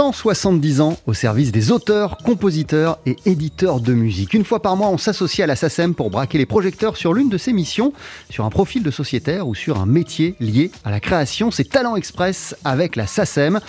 [0.00, 4.32] 170 ans au service des auteurs, compositeurs et éditeurs de musique.
[4.32, 7.28] Une fois par mois, on s'associe à la SACEM pour braquer les projecteurs sur l'une
[7.28, 7.92] de ses missions,
[8.30, 11.50] sur un profil de sociétaire ou sur un métier lié à la création.
[11.50, 13.60] C'est Talent Express avec la SACEM.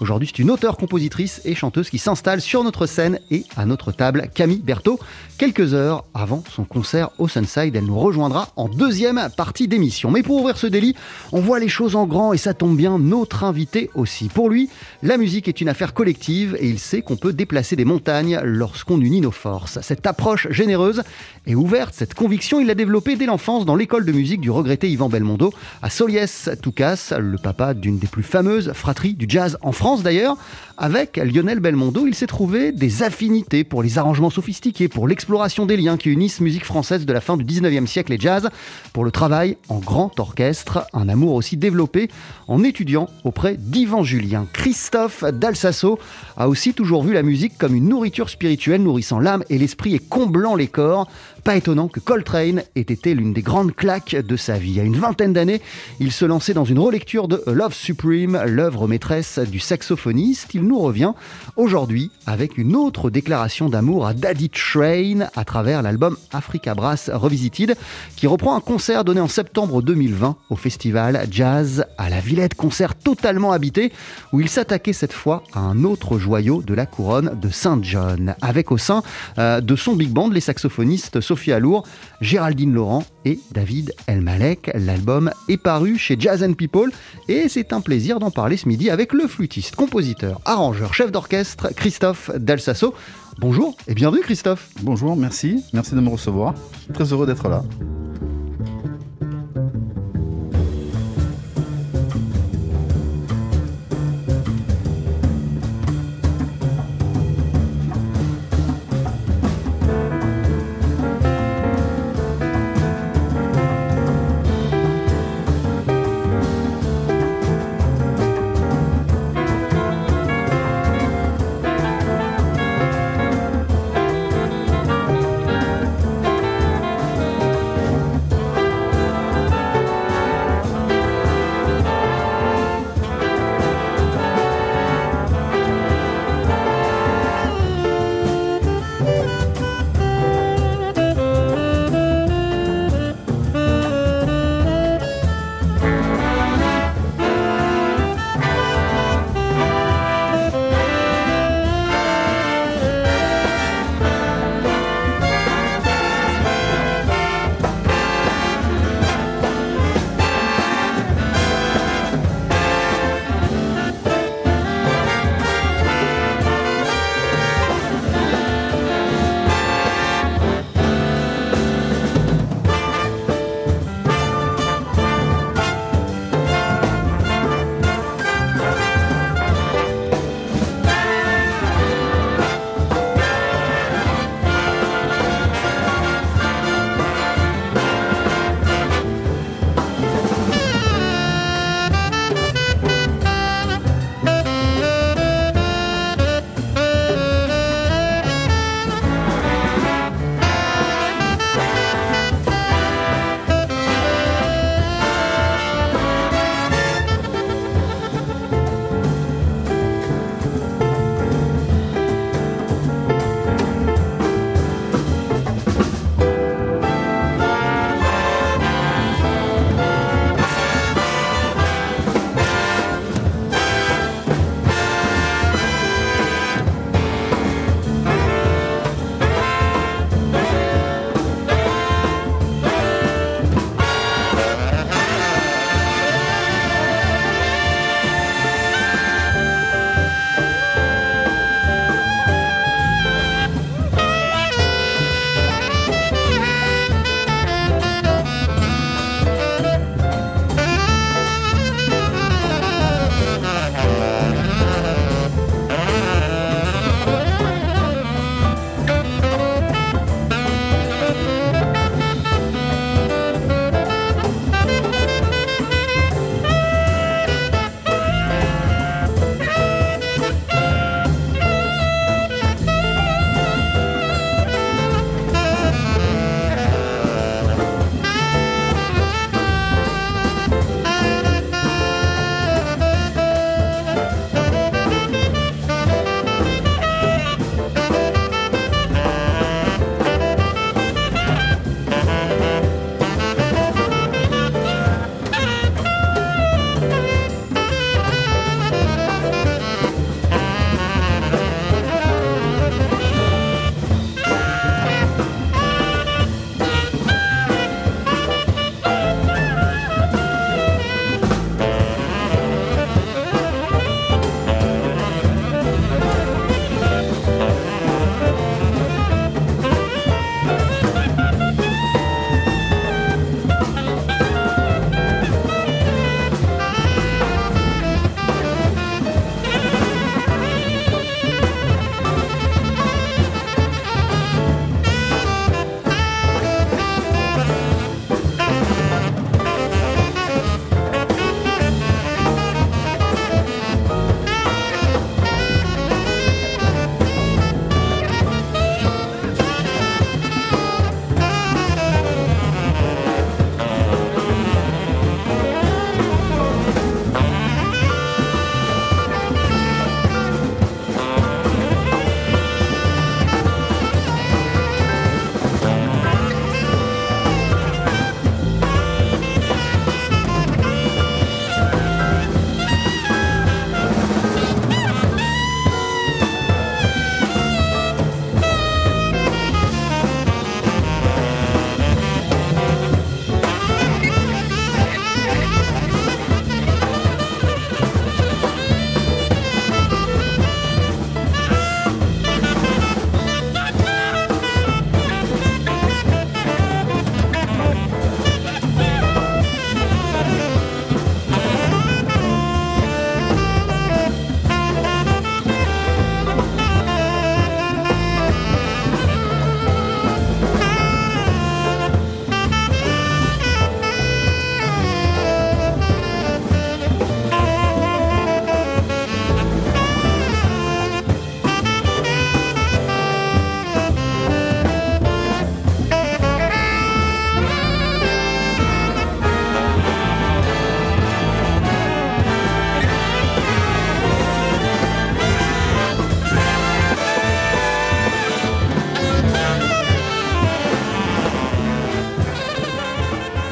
[0.00, 3.92] Aujourd'hui, c'est une auteure, compositrice et chanteuse qui s'installe sur notre scène et à notre
[3.92, 4.98] table, Camille Berthaud.
[5.36, 10.10] Quelques heures avant son concert au Sunside, elle nous rejoindra en deuxième partie d'émission.
[10.10, 10.96] Mais pour ouvrir ce délit,
[11.32, 14.28] on voit les choses en grand et ça tombe bien, notre invité aussi.
[14.28, 14.70] Pour lui,
[15.02, 19.02] la musique est une affaire collective et il sait qu'on peut déplacer des montagnes lorsqu'on
[19.02, 19.80] unit nos forces.
[19.82, 21.02] Cette approche généreuse
[21.46, 24.90] et ouverte, cette conviction, il l'a développée dès l'enfance dans l'école de musique du regretté
[24.90, 29.72] Yvan Belmondo à Soliès Toucas, le papa d'une des plus fameuses fratries du jazz en
[29.72, 30.36] France d'ailleurs,
[30.82, 35.76] avec Lionel Belmondo, il s'est trouvé des affinités pour les arrangements sophistiqués, pour l'exploration des
[35.76, 38.48] liens qui unissent musique française de la fin du 19e siècle et jazz,
[38.94, 42.08] pour le travail en grand orchestre, un amour aussi développé
[42.48, 44.46] en étudiant auprès d'Yvan Julien.
[44.54, 45.98] Christophe Dalsasso
[46.38, 49.98] a aussi toujours vu la musique comme une nourriture spirituelle nourrissant l'âme et l'esprit et
[49.98, 51.08] comblant les corps.
[51.44, 54.78] Pas étonnant que Coltrane ait été l'une des grandes claques de sa vie.
[54.80, 55.62] À une vingtaine d'années,
[55.98, 60.54] il se lançait dans une relecture de Love Supreme, l'œuvre maîtresse du saxophoniste.
[60.54, 61.12] Il nous revient
[61.56, 67.76] aujourd'hui avec une autre déclaration d'amour à Daddy Train à travers l'album Africa Brass Revisited,
[68.14, 72.94] qui reprend un concert donné en septembre 2020 au festival Jazz à la Villette, concert
[72.94, 73.90] totalement habité
[74.34, 78.34] où il s'attaquait cette fois à un autre joyau de la couronne de Saint John,
[78.42, 79.02] avec au sein
[79.38, 81.86] euh, de son big band les saxophonistes Sophie Alour,
[82.20, 84.70] Géraldine Laurent et David Elmalek.
[84.74, 86.90] L'album est paru chez Jazz and People
[87.28, 91.68] et c'est un plaisir d'en parler ce midi avec le flûtiste, compositeur, arrangeur, chef d'orchestre
[91.74, 92.94] Christophe Dalsasso.
[93.38, 94.70] Bonjour et bienvenue Christophe.
[94.82, 96.54] Bonjour, merci, merci de me recevoir.
[96.92, 97.62] Très heureux d'être là.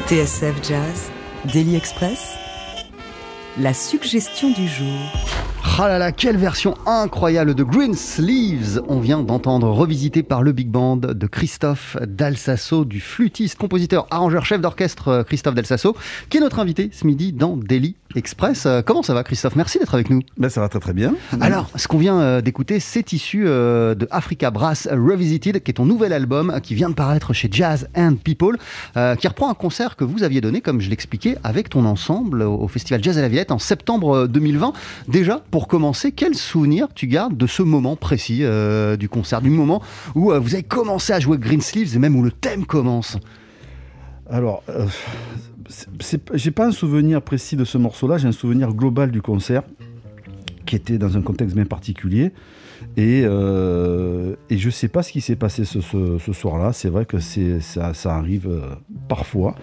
[0.08, 1.10] TSF Jazz,
[1.52, 2.32] Daily Express,
[3.58, 5.27] la suggestion du jour.
[5.80, 10.50] Ah là là, quelle version incroyable de Green Sleeves on vient d'entendre revisité par le
[10.50, 15.96] big band de Christophe Dalsasso, du flûtiste, compositeur, arrangeur, chef d'orchestre euh, Christophe Dalsasso,
[16.30, 18.66] qui est notre invité ce midi dans Daily Express.
[18.66, 19.54] Euh, Comment ça va Christophe?
[19.54, 20.20] Merci d'être avec nous.
[20.36, 21.14] Ben, ça va très très bien.
[21.40, 25.86] Alors, ce qu'on vient euh, d'écouter, c'est issu de Africa Brass Revisited, qui est ton
[25.86, 28.56] nouvel album qui vient de paraître chez Jazz and People,
[28.94, 32.66] qui reprend un concert que vous aviez donné, comme je l'expliquais, avec ton ensemble au
[32.66, 34.72] Festival Jazz à la Villette en septembre euh, 2020.
[35.06, 39.50] Déjà, pour commencer, quel souvenir tu gardes de ce moment précis euh, du concert, du
[39.50, 39.80] moment
[40.16, 43.16] où euh, vous avez commencé à jouer Green Sleeves et même où le thème commence
[44.28, 44.86] Alors, euh,
[46.34, 49.62] j'ai pas un souvenir précis de ce morceau-là, j'ai un souvenir global du concert
[50.66, 52.32] qui était dans un contexte bien particulier.
[52.96, 55.80] Et, je sais pas ce qui s'est passé ce,
[56.32, 56.72] soir-là.
[56.72, 58.50] C'est vrai que ça, arrive
[59.08, 59.54] parfois.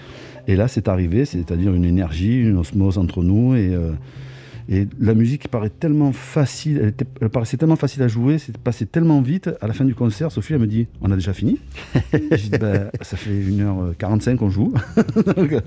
[0.47, 3.55] Et là, c'est arrivé, c'est-à-dire une énergie, une osmose entre nous.
[3.55, 3.75] Et,
[4.69, 9.21] et la musique paraît tellement facile, elle, paraissait tellement facile à jouer, c'est passé tellement
[9.21, 9.49] vite.
[9.61, 11.59] À la fin du concert, Sophie, elle me dit On a déjà fini
[12.13, 14.73] J'ai dit Ben, Ça fait 1h45 qu'on joue.
[15.37, 15.59] Euh,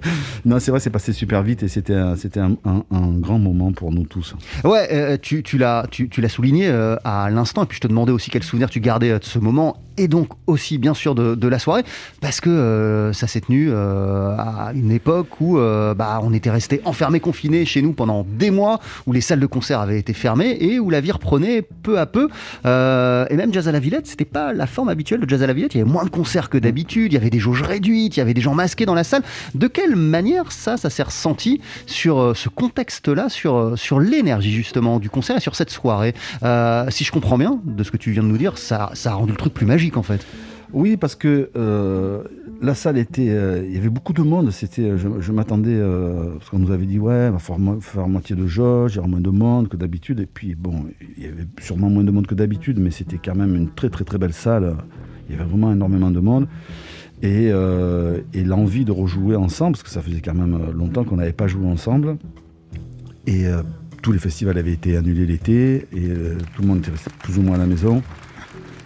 [0.45, 2.17] non, c'est vrai, c'est passé super vite et c'était un,
[2.64, 4.35] un, grand moment pour nous tous.
[4.64, 8.12] Ouais, euh, tu, l'as tu, tu souligné euh, à l'instant, et puis je te demandais
[8.12, 11.49] aussi quel souvenir tu gardais euh, de ce moment, et donc aussi bien sûr de,
[11.49, 11.83] la soirée,
[12.21, 16.50] parce que euh, ça s'est tenu euh, à une époque où euh, bah, on était
[16.50, 20.12] resté enfermés, confinés chez nous pendant des mois, où les salles de concert avaient été
[20.12, 22.28] fermées, et où la vie reprenait peu à peu.
[22.64, 25.52] Et même Jazz à la Villette, c'était pas la forme habituelle de Jazz à la
[25.52, 28.17] Villette, il y avait moins de concerts que d'habitude, il y avait des jauges réduites,
[28.17, 29.23] il y avait des gens masqués dans la salle.
[29.55, 35.11] De quelle manière ça, ça s'est ressenti sur ce contexte-là, sur, sur l'énergie justement du
[35.11, 36.14] concert et sur cette soirée?
[36.90, 39.14] Si je comprends bien de ce que tu viens de nous dire, ça, ça a
[39.14, 40.26] rendu le truc plus magique en fait.
[40.73, 42.23] Oui, parce que euh,
[42.61, 43.30] la salle était.
[43.30, 44.50] euh, il y avait beaucoup de monde.
[44.50, 45.75] C'était, je, je m'attendais.
[45.75, 48.99] euh, parce qu'on nous avait dit, ouais, va falloir faire moitié de jauge, il y
[48.99, 50.21] aura moins de monde que d'habitude.
[50.21, 50.85] Et puis, bon,
[51.16, 53.88] il y avait sûrement moins de monde que d'habitude, mais c'était quand même une très,
[53.88, 54.76] très, très belle salle.
[55.28, 56.47] Il y avait vraiment énormément de monde.
[57.23, 61.16] Et, euh, et l'envie de rejouer ensemble, parce que ça faisait quand même longtemps qu'on
[61.16, 62.16] n'avait pas joué ensemble.
[63.26, 63.62] Et euh,
[64.02, 67.38] tous les festivals avaient été annulés l'été, et euh, tout le monde était resté plus
[67.38, 68.02] ou moins à la maison.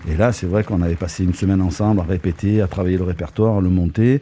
[0.08, 3.04] Et là, c'est vrai qu'on avait passé une semaine ensemble à répéter, à travailler le
[3.04, 4.20] répertoire, à le monter.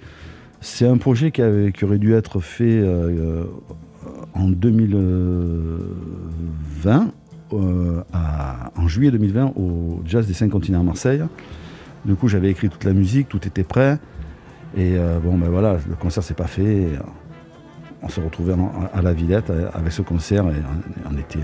[0.60, 3.46] C'est un projet qui, avait- qui aurait dû être fait euh, euh,
[4.34, 7.12] en 2020,
[7.54, 8.02] euh,
[8.76, 11.22] en juillet 2020, au Jazz des Cinq Continents à Marseille.
[12.04, 13.98] Du coup, j'avais écrit toute la musique, tout était prêt.
[14.76, 16.86] Et bon, ben voilà, le concert s'est pas fait.
[18.02, 18.54] On s'est retrouvés
[18.94, 20.54] à la Villette avec ce concert et
[21.10, 21.40] on, était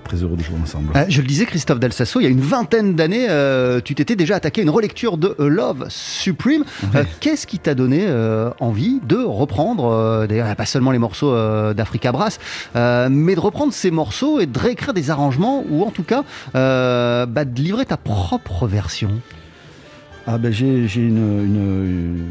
[0.00, 0.92] très heureux de jouer ensemble.
[0.96, 4.16] Euh, je le disais, Christophe Dalsasso, il y a une vingtaine d'années, euh, tu t'étais
[4.16, 6.64] déjà attaqué à une relecture de A Love Supreme.
[6.94, 10.66] Euh, Qu'est-ce qui t'a donné euh, envie de reprendre, euh, d'ailleurs, il n'y a pas
[10.66, 12.38] seulement les morceaux euh, d'Africa Brass,
[12.76, 16.24] euh, mais de reprendre ces morceaux et de réécrire des arrangements ou en tout cas
[16.54, 19.10] euh, bah, de livrer ta propre version?
[20.26, 22.24] Ah ben j'ai j'ai une, une- une-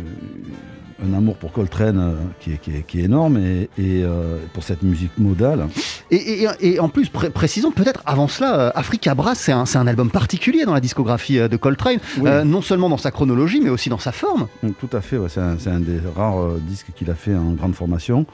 [1.04, 4.38] un amour pour Coltrane euh, qui, est, qui est- qui est énorme et, et, euh,
[4.54, 5.68] pour cette musique modale.
[6.12, 9.88] Et, et- et en plus, pré- précisons peut-être avant cela, euh, Africa Brass, c'est un,
[9.88, 12.30] album particulier dans la discographie de Coltrane, Oui.
[12.46, 14.48] non seulement dans sa chronologie, mais aussi dans sa forme.
[14.80, 15.40] Tout à fait, ouais, c'est
[15.70, 18.26] un, des rares disques qu'il a fait en grande formation.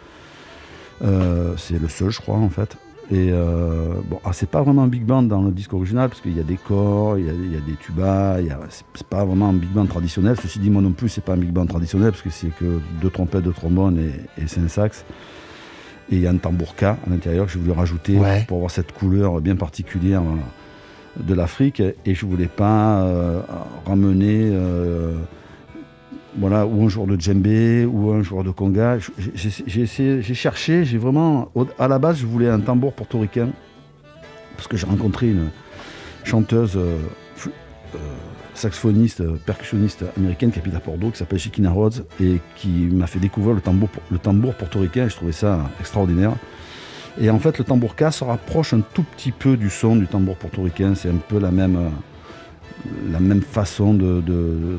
[1.04, 2.76] Euh, c'est le seul, je crois, en fait.
[3.12, 6.22] Et euh, bon, ah, c'est pas vraiment un big band dans le disque original, parce
[6.22, 8.38] qu'il y a des corps, il y a, il y a des tubas,
[8.94, 10.36] c'est pas vraiment un big band traditionnel.
[10.42, 12.80] Ceci dit, moi non plus, c'est pas un big band traditionnel, parce que c'est que
[13.02, 15.06] deux trompettes, deux trombones et, et cinq sax.
[16.12, 18.44] Et il y a un tambourka à l'intérieur que j'ai voulu rajouter Ouais.
[18.48, 21.82] pour avoir cette couleur bien particulière euh, de l'Afrique.
[22.06, 23.40] Et je voulais pas euh,
[23.86, 24.50] ramener.
[24.52, 25.14] euh,
[26.38, 28.98] voilà, ou un joueur de djembé, ou un joueur de conga.
[29.36, 31.52] J'ai cherché, j'ai vraiment.
[31.80, 33.50] À la base, je voulais un tambour portoricain,
[34.56, 35.50] parce que j'ai rencontré une
[36.24, 36.98] chanteuse, euh,
[37.96, 37.98] euh,
[38.54, 43.20] saxophoniste, euh, percussionniste américaine qui habite à qui s'appelle Chiquina Rhodes, et qui m'a fait
[43.20, 43.90] découvrir le tambour,
[44.22, 46.34] tambour portoricain, et je trouvais ça extraordinaire.
[47.20, 50.36] Et en fait, le tambourka se rapproche un tout petit peu du son du tambour
[50.36, 51.92] portoricain, c'est un peu la même.
[53.12, 54.78] La même façon de, de,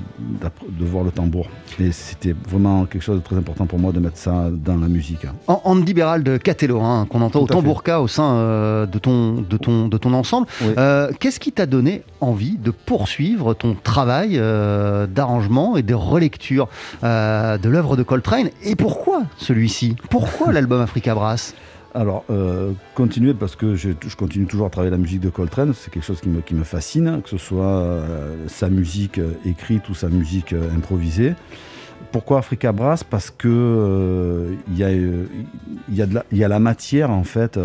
[0.68, 1.48] de voir le tambour.
[1.78, 4.88] Et c'était vraiment quelque chose de très important pour moi de mettre ça dans la
[4.88, 5.24] musique.
[5.24, 5.34] hein.
[5.46, 8.98] En- Andy Béral de Catello, hein, qu'on entend Tout au tambourka au sein euh, de,
[8.98, 10.46] ton, de, ton, de ton ensemble.
[10.62, 10.68] Oui.
[10.78, 16.68] Euh, Qu'est-ce qui t'a donné envie de poursuivre ton travail euh, d'arrangement et de relecture
[17.02, 18.48] de l'œuvre de Coltrane?
[18.62, 19.96] Et pourquoi celui-ci?
[20.10, 21.54] Pourquoi l'album Africa Brass?
[21.96, 23.88] Alors, euh, continuer parce que je,
[24.18, 27.30] continue toujours à travailler la musique de Coltrane, c'est quelque chose qui me, fascine, que
[27.30, 31.32] ce soit euh, sa musique euh, écrite ou sa musique improvisée.
[32.12, 33.02] Pourquoi Africa Brass?
[33.02, 34.84] Parce que il y,
[36.42, 37.58] a, la- matière en fait,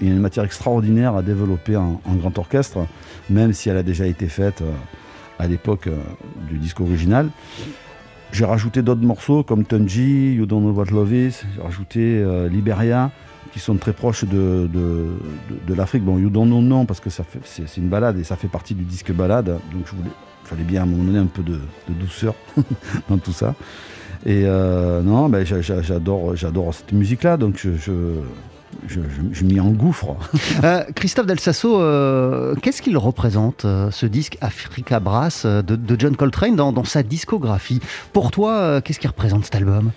[0.00, 2.86] il y a une matière extraordinaire à développer en, grand orchestre,
[3.28, 4.62] même si elle a déjà été faite
[5.40, 5.88] à l'époque
[6.48, 7.28] du disque original.
[8.32, 13.10] J'ai rajouté d'autres morceaux comme Tunji, You Don't Know What Love Is, j'ai rajouté Liberia,
[13.54, 14.68] qui sont très proches de,
[15.68, 16.04] l'Afrique.
[16.04, 18.82] Bon, You Don't Know non, parce que c'est une balade et ça fait partie du
[18.82, 20.10] disque balade, donc je voulais,
[20.42, 22.34] fallait bien à un moment donné un peu de, douceur
[23.08, 23.54] dans tout ça.
[24.26, 26.34] Et euh, non, ben, j'a- j'a- j'adore,
[26.74, 27.70] cette musique-là, donc je,
[28.88, 30.16] je, je, m'y engouffre.
[30.64, 36.56] Euh, Christophe Del Sasso, euh, qu'est-ce qu'il représente, ce disque Africa Brass de, John Coltrane
[36.56, 37.78] dans, dans sa discographie?
[38.12, 39.92] Pour toi, qu'est-ce qu'il représente cet album?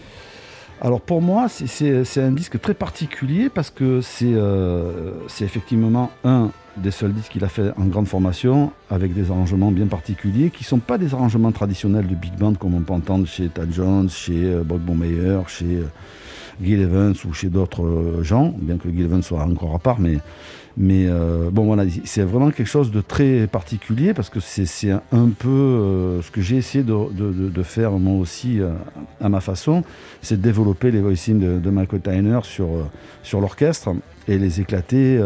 [0.79, 6.51] Alors pour moi, c'est- un disque très particulier parce que c'est euh, c'est effectivement un
[6.77, 10.63] des seuls disques qu'il a fait en grande formation avec des arrangements bien particuliers qui
[10.63, 13.71] ne sont pas des arrangements traditionnels de big band comme on peut entendre chez Tad
[13.73, 15.83] Jones, chez euh, Bob Meyer, chez euh,
[16.61, 19.99] Gil Evans ou chez d'autres gens, bien que Gil Evans soit encore à part,
[20.79, 25.29] mais euh, bon voilà, c'est vraiment quelque chose de très particulier parce que c'est un,
[25.29, 28.69] peu euh, ce que j'ai essayé de, faire moi aussi euh,
[29.19, 29.83] à ma façon,
[30.21, 32.67] c'est de développer les voicings de, Michael Tyner sur,
[33.33, 33.89] l'orchestre
[34.27, 35.19] et les éclater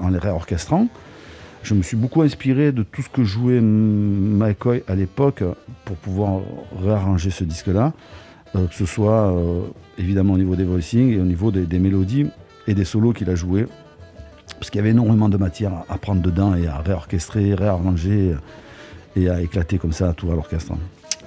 [0.00, 0.86] en les réorchestrant.
[1.64, 5.42] Je me suis beaucoup inspiré de tout ce que jouait McCoy à l'époque
[5.84, 6.40] pour pouvoir
[6.80, 7.92] réarranger ce disque-là,
[8.54, 9.34] que ce soit
[9.98, 12.26] évidemment au niveau des voicings et au niveau des, des mélodies
[12.68, 13.66] et des solos qu'il a joués
[14.62, 18.36] parce qu'il y avait énormément de matière à- prendre dedans et à réorchestrer, réarranger
[19.16, 20.74] et à éclater comme ça tout à l'orchestre.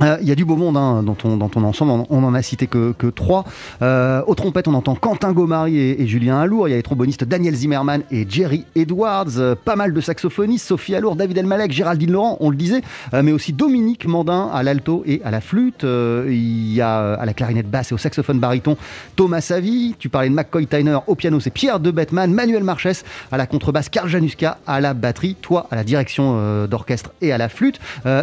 [0.02, 2.42] Euh, Il y a du beau monde hein, dans, ton, ensemble, on, on en a
[2.42, 3.46] cité que, trois.
[3.82, 6.68] Euh, aux trompettes, on entend Quentin Gomari et, Julien Alour.
[6.68, 9.38] Il y a les trombonistes Daniel Zimmerman et Jerry Edwards.
[9.38, 12.82] Euh, pas mal de saxophonistes, Sophie Alour, David Elmalek, Géraldine Laurent, on le disait,
[13.14, 15.84] mais aussi Dominique Mandin à l'alto et à la flûte.
[15.84, 18.78] Il y a à la clarinette basse et au saxophone baryton
[19.16, 19.96] Thomas Savy.
[19.98, 23.48] Tu parlais de McCoy Tyner au piano, c'est Pierre de Bettman, Manuel Marchès à la
[23.48, 27.80] contrebasse, Karl Januska à la batterie, toi à la direction d'orchestre et à la flûte,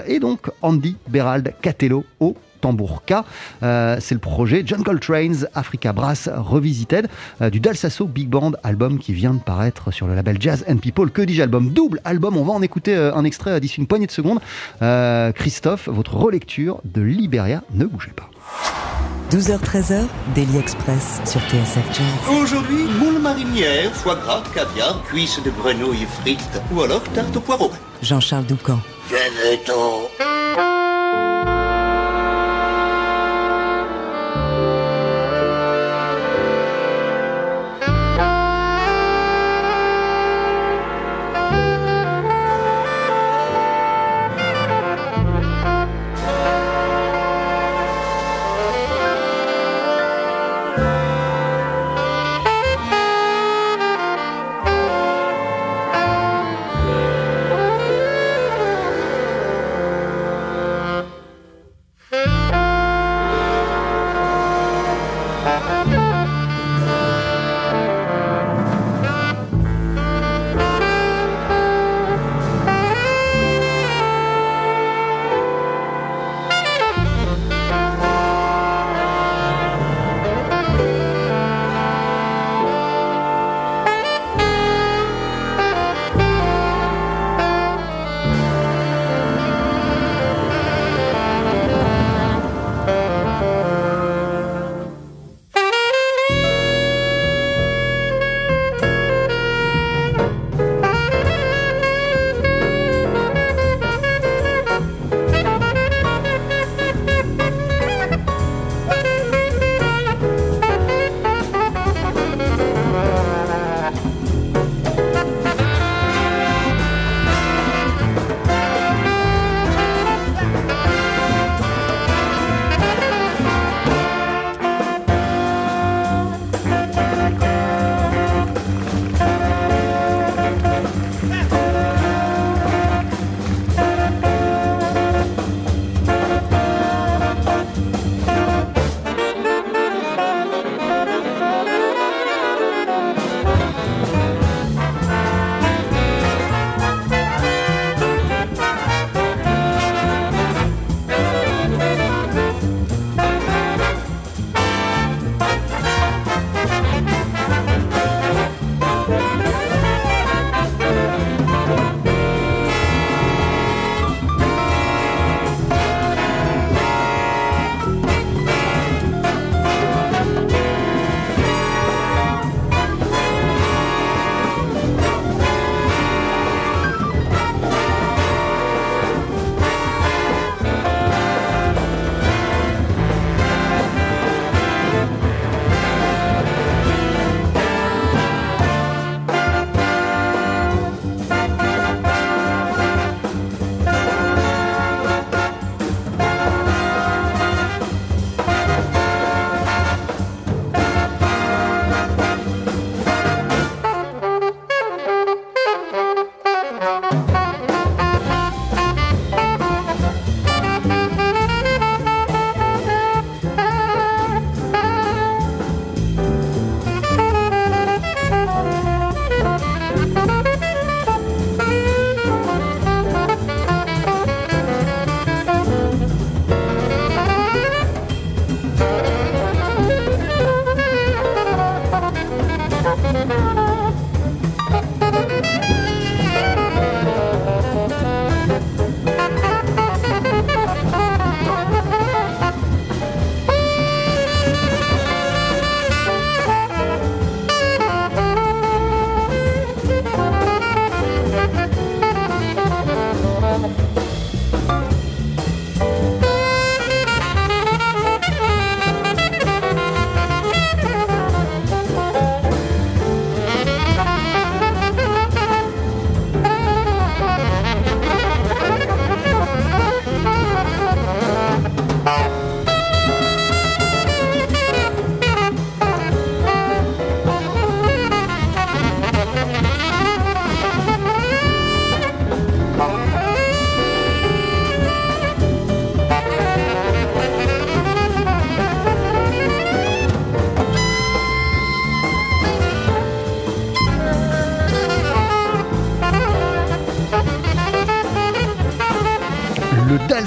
[0.07, 3.14] et donc Andy Berald Catello au tambour K.
[3.62, 7.09] Euh, c'est le projet John Coltrane's Africa Brass Revisited
[7.42, 10.76] euh, du Dalsasso Big Band, album qui vient de paraître sur le label Jazz and
[10.76, 11.11] People.
[11.11, 11.71] Que dis-je, album?
[11.71, 12.37] Double album.
[12.38, 14.40] On va en écouter euh, un extrait euh, d'ici une poignée de secondes.
[14.81, 18.31] Euh, Christophe, votre relecture de Liberia, ne bougez pas.
[19.31, 20.04] 12h-13h,
[20.35, 22.37] Daily Express sur TSF Jazz.
[22.42, 27.73] Aujourd'hui, moule marinière, foie gras, caviar, cuisses de grenouille frites ou alors tarte au poireau.
[28.02, 28.78] Jean-Charles Doucan.
[29.09, 30.72] Que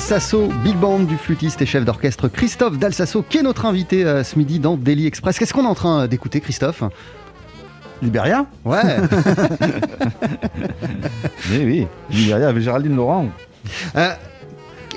[0.07, 4.23] Dalsasso Big Band du flûtiste et chef d'orchestre Christophe Dalsasso, qui est notre invité euh,
[4.23, 5.39] ce midi dans Daily Express.
[5.39, 6.83] Qu'est-ce qu'on est en train d'écouter, Christophe?
[8.03, 8.83] Libéria Ouais.
[11.49, 11.87] Oui, oui.
[12.11, 13.29] Libéria avec Géraldine Laurent.
[13.95, 14.13] Euh,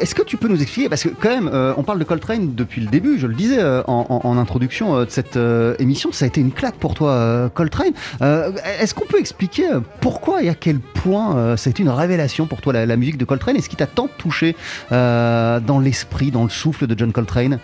[0.09, 2.55] Est-ce que tu peux nous expliquer, parce que quand même, euh, on parle de Coltrane
[2.55, 5.39] depuis le début, je le disais euh, en, introduction euh, de cette
[5.79, 7.93] émission, ça a été une claque pour toi, Coltrane.
[8.23, 9.69] Est-ce qu'on peut expliquer
[10.01, 13.27] pourquoi et à quel point ça a été une révélation pour toi, la, musique de
[13.27, 14.57] Coltrane, et ce qui t'a tant touché
[14.91, 17.59] dans l'esprit, dans le souffle de John Coltrane?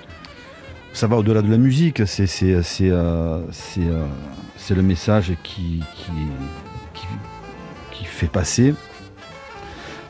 [0.92, 4.06] Ça va au-delà de la musique, c'est euh, euh,
[4.68, 6.12] le message qui, qui
[7.90, 8.74] qui fait passer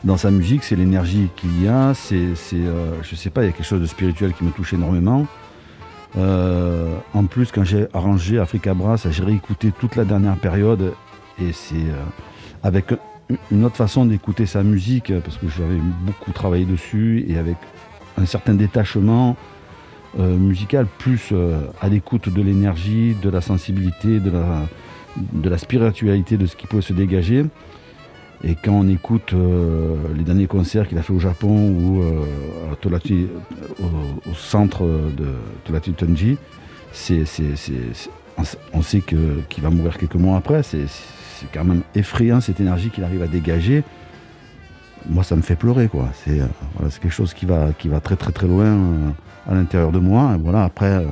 [0.05, 3.49] dans sa musique, c'est l'énergie qu'il y a, c'est euh, je sais pas, il y
[3.49, 5.25] a quelque chose de spirituel qui me touche énormément.
[6.17, 10.93] Euh, en plus, quand j'ai arrangé Africa Brass, j'ai réécouté toute la dernière période
[11.41, 12.03] et c'est euh,
[12.63, 12.93] avec
[13.51, 17.57] une autre façon d'écouter sa musique parce que j'avais beaucoup travaillé dessus et avec
[18.17, 19.35] un certain détachement
[20.17, 21.33] musical, plus
[21.81, 24.61] à l'écoute de l'énergie, de la sensibilité, de la,
[25.33, 27.43] de la spiritualité, de ce qui pouvait se dégager.
[28.47, 32.23] Et quand on écoute euh, les derniers concerts qu'il a fait au Japon ou euh,
[32.81, 33.27] Tolati-
[33.81, 35.25] au, centre de
[35.63, 35.93] Tolati
[36.91, 37.23] c'est-
[38.73, 40.61] on sait qu'il va mourir quelques mois après.
[40.61, 40.85] C'est,
[41.53, 43.83] quand même effrayant cette énergie qu'il arrive à dégager.
[45.09, 45.89] Moi, ça me fait pleurer.
[46.23, 46.45] C'est, euh,
[47.01, 47.71] quelque chose qui va,
[48.03, 49.09] très très très loin euh,
[49.49, 50.37] à l'intérieur de moi.
[50.39, 51.05] Voilà, après, euh,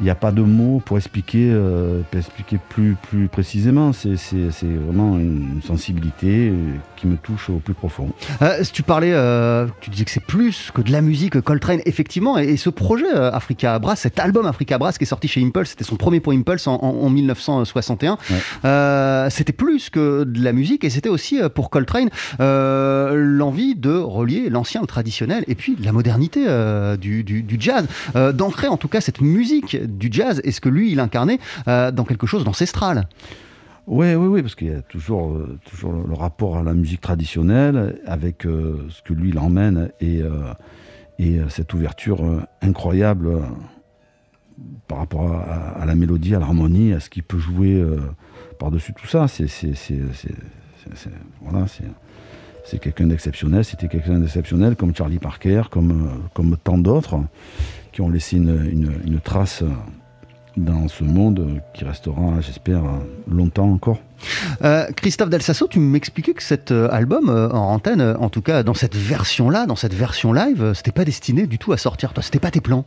[0.00, 3.92] il n'y a pas de mots pour expliquer, euh, pour expliquer plus, plus précisément.
[3.92, 4.16] C'est,
[4.62, 6.52] vraiment une sensibilité
[6.98, 8.10] qui me touche au plus profond.
[8.42, 11.80] Euh, tu parlais, euh, tu disais que c'est plus que de la musique, euh, Coltrane,
[11.86, 15.28] effectivement, et, et ce projet euh, Africa Brass, cet album Africa Brass qui est sorti
[15.28, 18.36] chez Impulse, c'était son premier pour Impulse en, en- en 1961, Ouais.
[18.64, 22.08] euh, c'était plus que de la musique, et c'était aussi pour Coltrane
[22.38, 26.44] l'envie de relier l'ancien, le traditionnel, et puis la modernité
[27.00, 27.86] du, du- du jazz,
[28.34, 32.04] d'ancrer en tout cas cette musique du jazz, et ce que lui, il incarnait dans
[32.06, 33.06] quelque chose d'ancestral.
[33.90, 37.00] Oui, oui, oui, parce qu'il y a toujours, euh, toujours le, rapport à la musique
[37.00, 40.52] traditionnelle avec euh, ce que lui il emmène et, euh,
[41.18, 42.22] et cette ouverture
[42.60, 43.30] incroyable
[44.88, 47.82] par rapport à, la mélodie, à l'harmonie, à ce qu'il peut jouer
[48.58, 49.26] par-dessus tout ça.
[49.26, 49.48] C'est,
[51.40, 51.66] voilà,
[52.80, 53.64] quelqu'un d'exceptionnel.
[53.64, 57.16] C'était quelqu'un d'exceptionnel comme Charlie Parker, comme, comme tant d'autres
[57.90, 59.64] qui ont laissé une trace.
[60.64, 62.82] Dans ce monde qui restera, j'espère,
[63.30, 63.98] longtemps encore.
[64.64, 68.62] Euh, Christophe Delsasso, tu m'expliquais que cet euh, album euh, en antenne, en tout cas
[68.62, 72.12] dans cette version-là, dans cette version live, c'était pas destiné du tout à sortir.
[72.12, 72.84] Toi, c'était pas tes plans.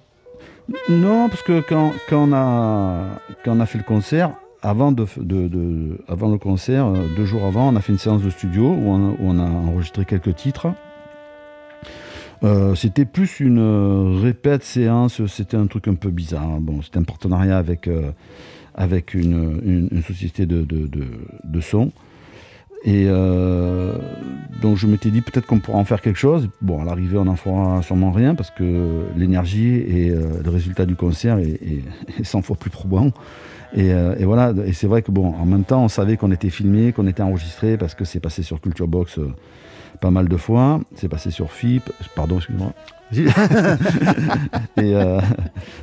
[0.90, 3.00] Non, parce que quand, quand, on, a,
[3.44, 4.32] quand on a fait le concert,
[4.62, 8.22] avant, de, de- de- avant le concert, deux jours avant, on a fait une séance
[8.22, 10.68] de studio où on, a- où on a enregistré quelques titres.
[12.44, 16.60] Euh, c'était plus une euh, répète séance, c'était un truc un peu bizarre.
[16.60, 18.12] Bon, c'était un partenariat avec, euh,
[18.74, 21.92] avec une, une- société de, de, de- son.
[22.84, 23.06] Et
[24.64, 26.50] donc je m'étais dit peut-être qu'on pourra en faire quelque chose.
[26.62, 30.96] Bon, à l'arrivée, on n'en fera sûrement rien parce que l'énergie et le résultat du
[30.96, 31.84] concert est, est-
[32.20, 33.12] est 100 fois plus probant.
[33.76, 36.50] Et, et voilà, et c'est vrai que bon, en même temps, on savait qu'on était
[36.50, 39.20] filmé, qu'on était enregistré parce que c'est passé sur Culture Box
[40.00, 40.80] pas mal de fois.
[40.96, 42.74] C'est passé sur FIP, pardon, excuse-moi.
[43.14, 43.18] et
[44.78, 45.20] euh,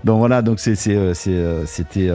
[0.03, 2.11] donc voilà, donc euh, euh, c'était,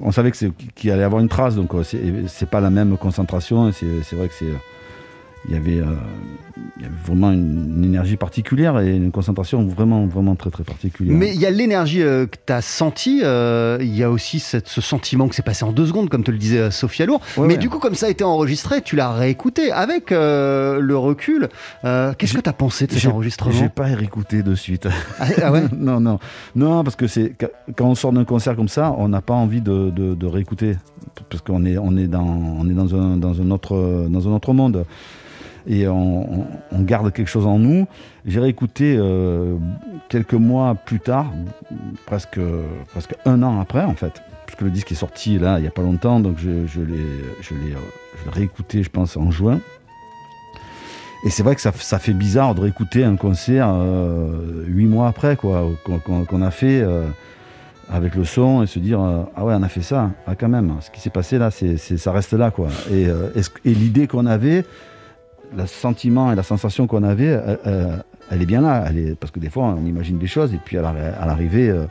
[0.00, 2.70] on savait que c'est, qu'il allait y avoir une trace, donc c'est, c'est pas la
[2.70, 3.70] même concentration.
[3.72, 4.46] c'est vrai que c'est,
[5.48, 5.94] il y avait, euh,
[6.76, 10.64] il y avait vraiment une, une énergie particulière et une concentration vraiment, vraiment très très
[10.64, 11.16] particulière.
[11.16, 14.38] Mais il y a l'énergie euh, que tu as sentie, euh, il y a aussi
[14.38, 17.20] cette- ce sentiment que c'est passé en deux secondes, comme te le disait Sophia Lour.
[17.36, 17.58] Ouais, Mais ouais.
[17.58, 21.48] du coup, comme ça a été enregistré, tu l'as réécouté avec le recul.
[21.82, 23.52] Qu'est-ce que tu as pensé de cet enregistrement?
[23.52, 24.86] J'ai pas réécouté de suite.
[25.18, 25.62] Ah, ah ouais?
[25.76, 26.18] Non, non,
[26.54, 27.34] non, parce que c'est
[27.76, 30.76] quand on sort d'un concert comme ça, on n'a pas envie de, de- de réécouter,
[31.30, 34.32] parce qu'on est, on est dans, on est dans un, dans un autre, dans un
[34.32, 34.84] autre monde,
[35.66, 36.46] et on,
[36.80, 37.86] garde quelque chose en nous.
[38.26, 39.56] J'ai réécouté euh,
[40.08, 41.32] quelques mois plus tard,
[42.06, 42.40] presque,
[42.88, 45.70] presque un an après en fait, puisque le disque est sorti là il y a
[45.70, 47.74] pas longtemps, donc je, je l'ai,
[48.32, 49.60] réécouté, je pense en juin.
[51.24, 55.06] Et c'est vrai que ça, ça fait bizarre de réécouter un concert euh, huit mois
[55.06, 57.06] après, quoi, qu'on a fait euh,
[57.90, 59.00] avec le son et se dire
[59.36, 61.76] ah ouais on a fait ça, ah quand même, ce qui s'est passé là, c'est
[61.76, 62.68] ça reste là quoi.
[62.90, 63.06] Et,
[63.64, 64.64] et l'idée qu'on avait,
[65.56, 67.96] le sentiment et la sensation qu'on avait, euh, euh,
[68.30, 68.84] elle est bien là,
[69.18, 71.86] parce que des fois on imagine des choses et puis à l'arrivée, euh,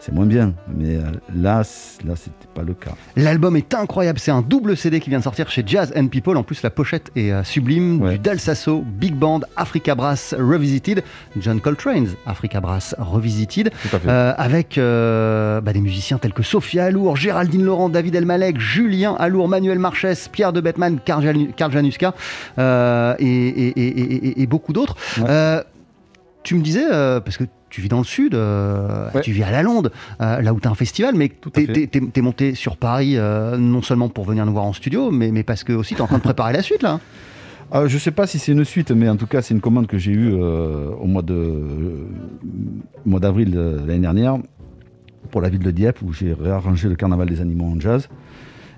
[0.00, 0.52] c'est moins bien.
[0.74, 1.00] Mais euh,
[1.34, 1.62] là,
[2.04, 2.92] là, c'était pas le cas.
[3.16, 6.36] L'album est incroyable, c'est un double CD qui vient de sortir chez Jazz and People.
[6.36, 8.00] En plus, la pochette est euh, sublime.
[8.00, 8.12] Ouais.
[8.12, 11.02] Du Del Sasso, Big Band, Africa Brass Revisited,
[11.38, 13.70] John Coltrane's Africa Brass Revisited,
[14.06, 19.14] euh, avec euh, bah, des musiciens tels que Sophia Alour, Géraldine Laurent, David Elmalek, Julien
[19.18, 22.14] Alour, Manuel Marchès, Pierre de Bettman, Karl Janu- Karl Januska
[22.58, 24.96] euh, et, et- et- et- et- et beaucoup d'autres.
[25.20, 25.62] Ouais.
[26.44, 29.20] Tu me disais, parce que tu vis dans le sud, euh, Ouais.
[29.20, 32.20] tu vis à la Londe, euh, là où tu as un festival, mais t'es- t'es
[32.20, 35.64] monté sur Paris euh, non seulement pour venir nous voir en studio, mais, mais parce
[35.64, 37.00] que aussi tu es en train de préparer la suite là.
[37.86, 39.98] Je sais pas si c'est une suite, mais en tout cas, c'est une commande que
[39.98, 41.62] j'ai eue au mois de
[43.04, 44.38] mois d'avril de l'année dernière
[45.30, 48.08] pour la ville de Dieppe où j'ai réarrangé le carnaval des animaux en jazz.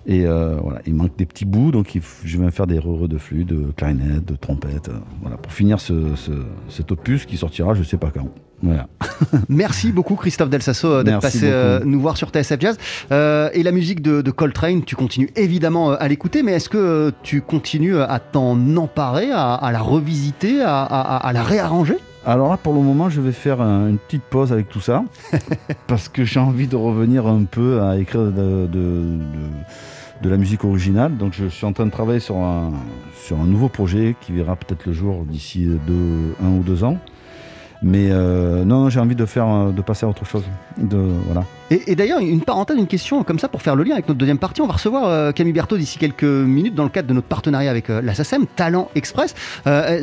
[0.07, 3.07] Et euh, voilà, il manque des petits bouts, donc il je vais faire des re
[3.07, 6.31] de flûte, de clarinette, de trompette, euh, voilà, pour finir ce, ce-
[6.69, 8.29] cet opus qui sortira, je sais pas quand.
[8.63, 8.89] Voilà.
[9.49, 12.77] Merci beaucoup Christophe Delsasso euh, d'être passé euh, nous voir sur TSF Jazz.
[13.11, 17.41] Et la musique de, de Coltrane, tu continues évidemment à l'écouter, mais est-ce que tu
[17.43, 21.97] continues à t'en emparer, à, à la revisiter, à, à- à la réarranger?
[22.27, 25.05] Alors là, pour le moment, je vais faire un- une petite pause avec tout ça,
[25.87, 29.19] parce que j'ai envie de revenir un peu à écrire de, de- de-
[30.23, 31.17] de la musique originale.
[31.17, 32.73] Donc je suis en train de travailler sur un,
[33.25, 36.99] sur un nouveau projet qui verra peut-être le jour d'ici deux, un ou deux ans.
[37.83, 40.43] Mais euh, non, j'ai envie de faire, euh, de passer à autre chose.
[40.77, 41.45] De, voilà.
[41.71, 44.19] Et, et d'ailleurs, une parenthèse, une question comme ça pour faire le lien avec notre
[44.19, 44.61] deuxième partie.
[44.61, 47.71] On va recevoir euh, Camille Berthaud d'ici quelques minutes dans le cadre de notre partenariat
[47.71, 49.35] avec euh, la SACEM, Talent Express.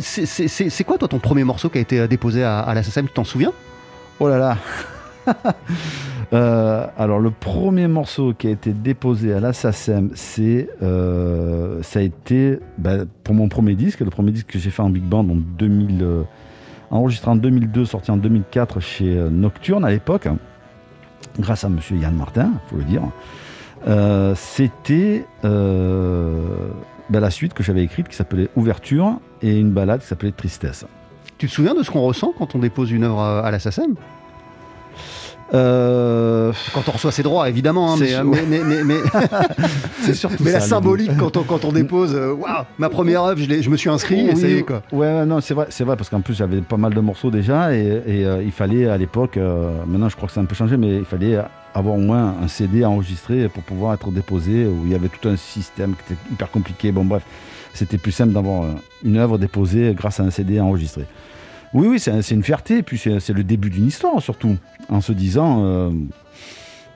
[0.02, 3.14] C'est- quoi toi ton premier morceau qui a été déposé à, à la SACEM Tu
[3.14, 3.52] t'en souviens?
[4.20, 4.58] Oh là là
[6.34, 12.00] Euh, alors le premier morceau qui a été déposé à la SACEM, c'est euh, ça
[12.00, 15.04] a été bah, pour mon premier disque, le premier disque que j'ai fait en big
[15.04, 16.24] band en 2000, euh,
[16.92, 20.28] enregistré en 2002, sorti en 2004 chez Nocturne à l'époque,
[21.40, 23.04] grâce à Monsieur Yann Martin, faut le dire.
[24.36, 30.34] C'était bah, la suite que j'avais écrite qui s'appelait Ouverture et une balade qui s'appelait
[30.34, 30.86] Tristesse.
[31.38, 33.96] Tu te souviens de ce qu'on ressent quand on dépose une œuvre à la SACEM
[35.54, 38.26] Euh, Quand on reçoit ses droits, évidemment, hein, mais, sûr.
[38.26, 39.00] mais, mais, mais, mais-
[40.02, 43.24] c'est surtout mais la ça, symbolique quand on, quand on dépose, euh, waouh, ma première
[43.24, 44.82] œuvre, je, me suis inscrit et ça y est quoi.
[44.92, 47.74] Ouais, non, c'est vrai, c'est vrai, parce qu'en plus j'avais pas mal de morceaux déjà
[47.74, 50.48] et, et, euh, il fallait à l'époque, euh, maintenant je crois que ça a un
[50.48, 51.38] peu changé, mais il fallait
[51.74, 55.30] avoir au moins un CD enregistré pour pouvoir être déposé, où il y avait tout
[55.30, 56.92] un système qui était hyper compliqué.
[56.92, 57.24] Bon, bref,
[57.74, 58.66] c'était plus simple d'avoir
[59.06, 61.06] une œuvre déposée grâce à un CD enregistré.
[61.74, 64.56] Oui, oui, c'est un- c'est une fierté, puis c'est le début d'une histoire surtout,
[64.90, 65.90] en se disant, euh,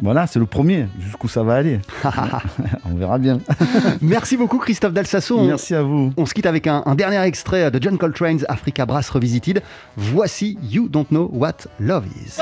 [0.02, 1.80] voilà, c'est le premier, jusqu'où ça va aller.
[2.86, 3.40] On verra bien.
[4.02, 5.44] Merci beaucoup Christophe Dalsasso.
[5.46, 6.14] Merci à vous.
[6.18, 9.62] on se quitte avec un, un dernier extrait de John Coltrane's Africa Brass Revisited.
[9.98, 12.40] Voici You Don't Know What Love Is.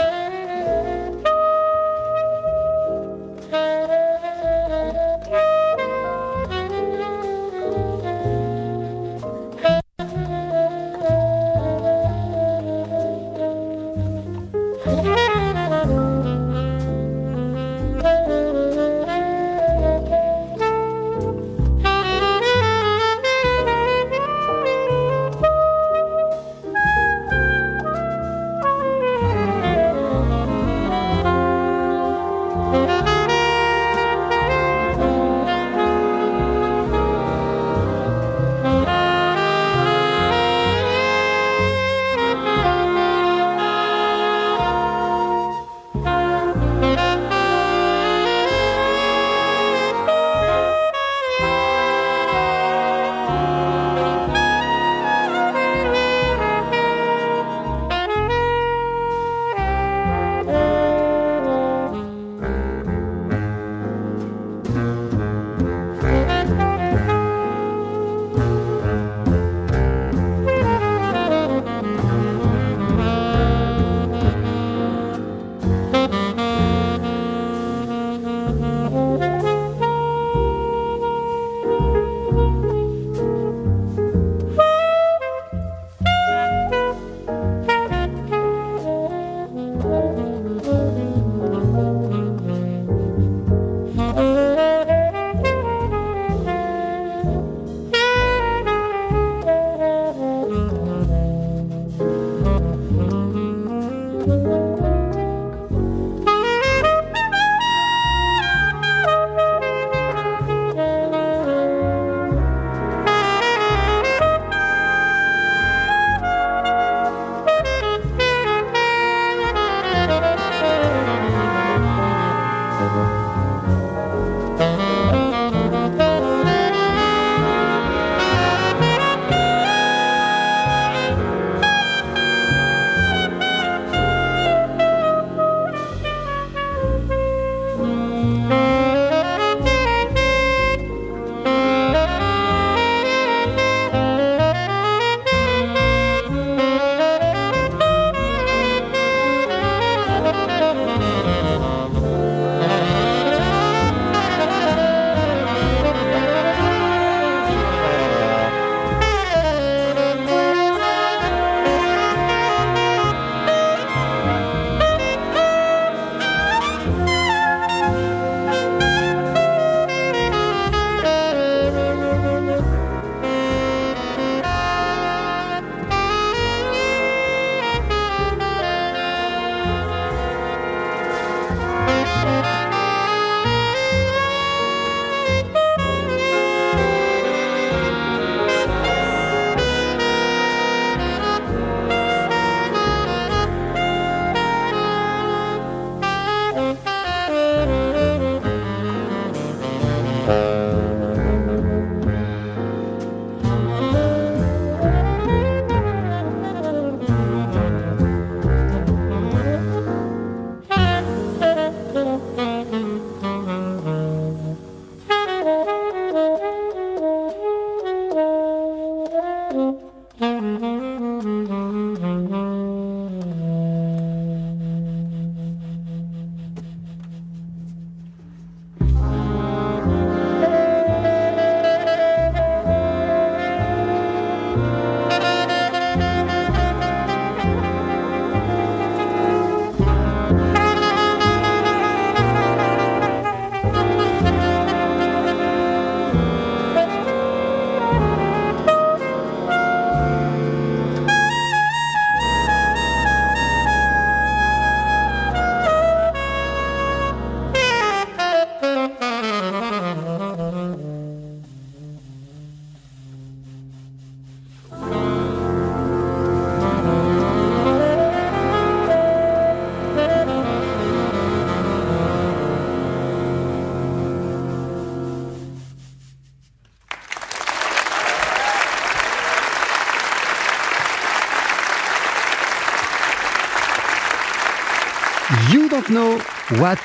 [285.89, 286.19] Know
[286.59, 286.75] What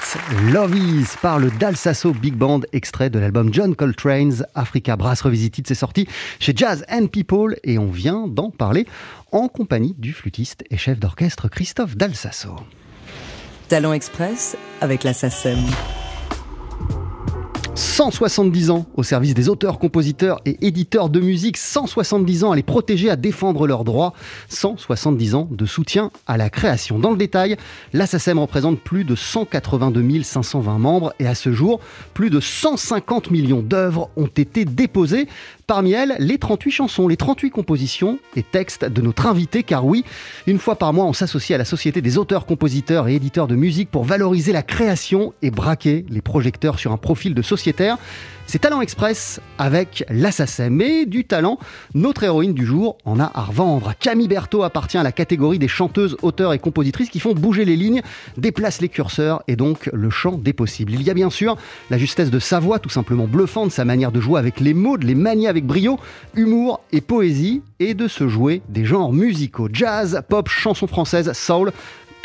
[0.52, 5.66] Love Is par le Dalsasso Big Band, extrait de l'album John Coltrane's Africa Brass Revisited.
[5.66, 6.08] C'est sorti
[6.40, 8.86] chez Jazz and People et on vient d'en parler
[9.32, 12.56] en compagnie du flûtiste et chef d'orchestre Christophe Dalsasso.
[13.68, 15.58] Talent Express avec la SACEM.
[17.76, 22.62] 170 ans au service des auteurs, compositeurs et éditeurs de musique, 170 ans à les
[22.62, 24.12] protéger, à défendre leurs droits,
[24.48, 27.00] 170 ans de soutien à la création.
[27.00, 27.56] Dans le détail,
[27.92, 31.80] l'ASSACEM représente plus de 182 520 membres et à ce jour,
[32.14, 35.26] plus de 150 millions d'œuvres ont été déposées.
[35.66, 40.04] Parmi elles, les 38 chansons, les 38 compositions et textes de notre invité, car oui,
[40.46, 43.56] une fois par mois, on s'associe à la Société des auteurs, compositeurs et éditeurs de
[43.56, 47.96] musique pour valoriser la création et braquer les projecteurs sur un profil de sociétaire.
[48.46, 50.68] C'est Talent Express avec l'Assassin.
[50.70, 51.58] Mais du talent,
[51.94, 53.94] notre héroïne du jour en a à revendre.
[53.98, 57.76] Camille Berthaud appartient à la catégorie des chanteuses, auteurs et compositrices qui font bouger les
[57.76, 58.02] lignes,
[58.36, 60.92] déplacent les curseurs et donc le chant des possibles.
[60.92, 61.56] Il y a bien sûr
[61.90, 64.98] la justesse de sa voix, tout simplement bluffante, sa manière de jouer avec les mots,
[64.98, 65.98] de les manier avec brio,
[66.34, 69.68] humour et poésie, et de se jouer des genres musicaux.
[69.72, 71.72] Jazz, pop, chanson française, soul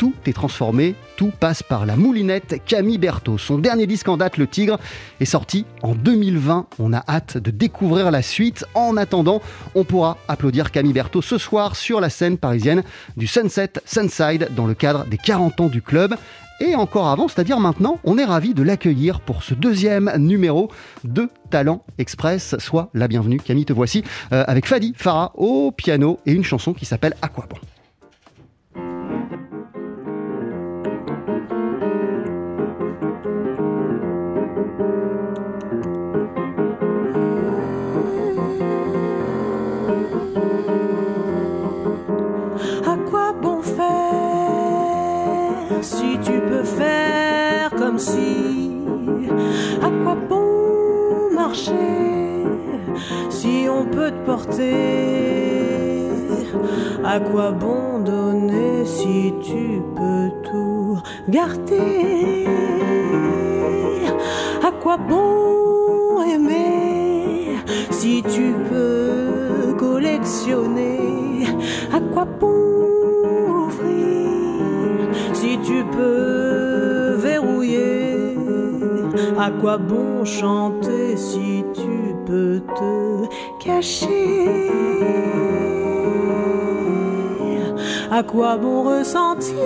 [0.00, 3.36] tout est transformé, tout passe par la moulinette Camille Berthaud.
[3.36, 4.78] Son dernier disque en date, Le Tigre,
[5.20, 6.68] est sorti en 2020.
[6.78, 8.64] On a hâte de découvrir la suite.
[8.72, 9.42] En attendant,
[9.74, 12.82] on pourra applaudir Camille Berthaud ce soir sur la scène parisienne
[13.18, 16.14] du Sunset Sunside dans le cadre des 40 ans du club.
[16.60, 20.70] Et encore avant, c'est-à-dire maintenant, on est ravi de l'accueillir pour ce deuxième numéro
[21.04, 22.56] de Talent Express.
[22.58, 26.72] Soit la bienvenue, Camille, te voici, euh, avec Fadi Farah au piano et une chanson
[26.72, 27.58] qui s'appelle À quoi bon?
[48.00, 48.70] Faire comme si
[49.82, 51.72] À quoi bon marcher
[53.30, 56.08] si on peut te porter?
[57.04, 60.98] À quoi bon donner si tu peux tout
[61.28, 62.46] garder?
[64.62, 67.56] À quoi bon aimer
[67.90, 71.46] si tu peux collectionner?
[71.92, 72.54] À quoi bon
[73.48, 76.29] ouvrir si tu peux
[79.42, 84.46] À quoi bon chanter si tu peux te cacher?
[88.10, 89.56] À quoi bon ressentir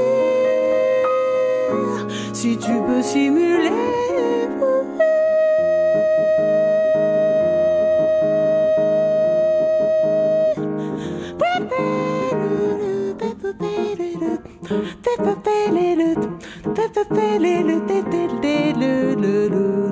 [2.33, 3.95] si tu peux simuler?
[18.85, 19.84] À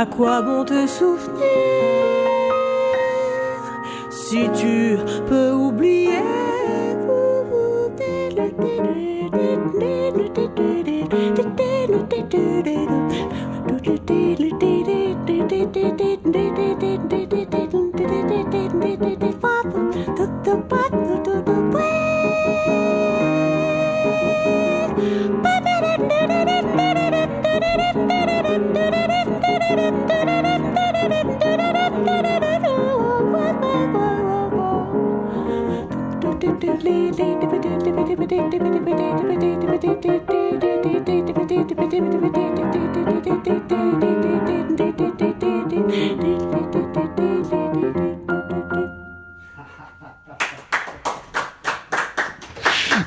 [0.00, 1.42] À quoi bon te souvenir
[4.10, 4.96] si tu
[5.28, 6.22] peux oublier?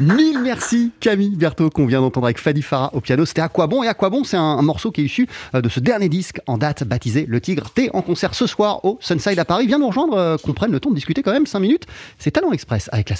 [0.02, 3.24] Mille merci Camille Berthaud qu'on vient d'entendre avec Fadi Farah au piano.
[3.26, 3.84] C'était À quoi bon?
[3.84, 6.42] Et À quoi bon c'est un, morceau qui est issu euh, de ce dernier disque
[6.48, 7.70] en date baptisé Le Tigre.
[7.70, 9.68] T'es en concert ce soir au Sunside à Paris.
[9.68, 11.86] Viens nous rejoindre, euh, qu'on prenne le temps de discuter quand même 5 minutes.
[12.18, 13.16] C'est Talent Express avec la.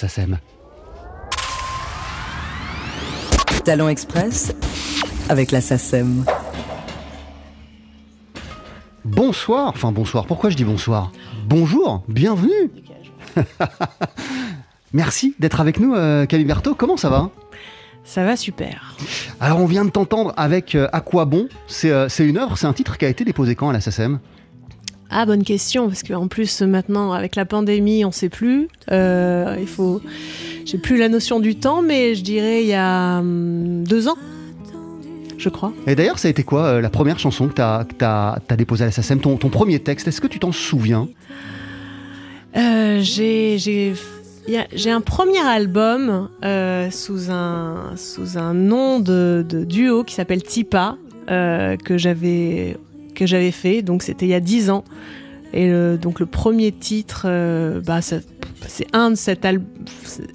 [3.64, 4.52] Talent Express
[5.28, 6.24] avec la SACEM.
[9.04, 11.12] Bonsoir, enfin bonsoir, pourquoi je dis bonsoir?
[11.46, 12.72] Bonjour, bienvenue!
[14.92, 17.30] Merci d'être avec nous euh, Camille Berthaud, comment ça va?
[18.02, 18.96] Ça va super.
[19.40, 21.48] Alors on vient de t'entendre avec euh, À quoi bon?
[21.68, 23.80] C'est euh, c'est une œuvre, c'est un titre qui a été déposé quand à la
[23.80, 24.18] SACEM
[25.14, 28.68] Ah, bonne question, parce qu'en plus, maintenant, avec la pandémie, on sait plus.
[28.90, 30.00] Euh, il faut.
[30.64, 34.16] J'ai plus la notion du temps, mais je dirais il y a hum, deux ans,
[35.36, 35.72] je crois.
[35.86, 38.86] Et d'ailleurs ça a été quoi euh, la première chanson que t'as as, déposée à
[38.86, 41.08] la SACEM, ton, ton premier texte, est-ce que tu t'en souviens?
[42.56, 43.94] Euh, j'ai.
[44.86, 50.96] un premier album euh, sous, un, sous un nom de, de duo qui s'appelle Tipa,
[51.30, 52.76] euh, que j'avais
[53.14, 54.84] que j'avais fait, donc c'était il y a dix ans.
[55.54, 58.22] Et le- donc le premier titre, euh, bah, c'est
[58.94, 59.46] un, de cet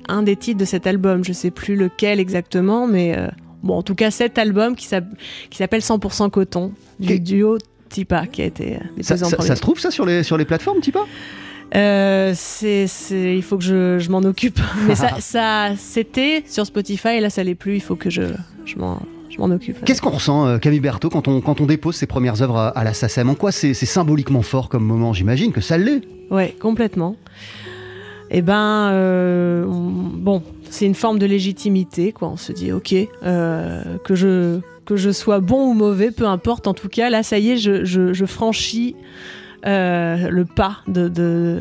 [0.08, 3.28] un des titres de cet album, je sais plus lequel exactement, mais euh,
[3.64, 5.16] bon, en tout cas cet album qui s'app-
[5.50, 7.58] qui s'appelle 100% Coton, du Et- duo
[7.90, 11.00] Tipa, qui a été euh, ça, se trouve ça sur les, sur les plateformes, Tipa?
[11.76, 14.60] Euh, c'est, c'est- il faut que je, je m'en occupe.
[14.88, 17.76] Mais ça, ça, c'était sur Spotify et là, ça l'est plus.
[17.76, 18.22] Il faut que je,
[18.66, 19.02] je m'en,
[19.38, 19.84] je m'en occupe.
[19.86, 22.68] Qu'est-ce qu'on ressent, euh, Camille Berthaud, quand on, quand on dépose ses premières œuvres à,
[22.70, 26.02] à la SACEM En quoi c'est c'est symboliquement fort comme moment J'imagine que ça l'est.
[26.32, 27.16] Ouais, complètement.
[28.30, 32.28] Eh ben, euh, on- bon, c'est une forme de légitimité, quoi.
[32.30, 36.66] On se dit, ok, euh, que je que je sois bon ou mauvais, peu importe.
[36.68, 38.96] En tout cas, là, ça y est, je, je, je franchis
[39.66, 41.60] euh, le pas de, de-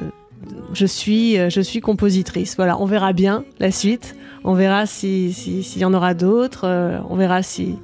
[0.73, 2.57] je suis euh, je suis compositrice.
[2.57, 4.17] Voilà, on verra bien la suite.
[4.45, 6.65] On verra si si- s'il y en aura d'autres.
[6.67, 7.77] euh, on verra si